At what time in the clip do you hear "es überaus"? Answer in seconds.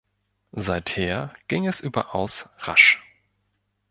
1.67-2.49